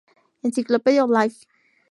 Encyclopedia 0.41 1.03
of 1.05 1.11
Life 1.11 1.45